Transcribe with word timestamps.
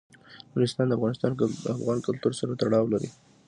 نورستان 0.53 0.87
د 0.89 0.93
افغان 1.79 1.99
کلتور 2.07 2.33
سره 2.39 2.57
تړاو 2.61 2.85
لري. 2.93 3.09